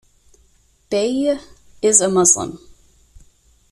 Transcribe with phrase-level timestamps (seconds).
[0.89, 1.39] Beye
[1.79, 2.57] is a Muslim.